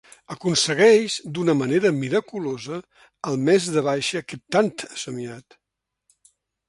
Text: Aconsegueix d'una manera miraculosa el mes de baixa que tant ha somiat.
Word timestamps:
Aconsegueix 0.35 1.17
d'una 1.37 1.53
manera 1.59 1.91
miraculosa 1.97 2.79
el 3.33 3.37
mes 3.51 3.67
de 3.77 3.85
baixa 3.89 4.23
que 4.33 4.41
tant 4.57 4.73
ha 4.89 4.91
somiat. 5.03 5.61